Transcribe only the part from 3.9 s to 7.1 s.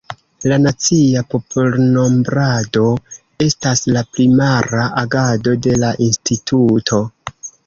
la primara agado de la instituto.